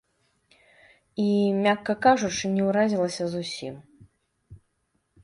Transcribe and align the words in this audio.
І, 1.23 1.25
мякка 1.67 1.95
кажучы, 2.05 2.45
не 2.55 2.63
ўразілася, 2.71 3.23
зусім. 3.35 3.75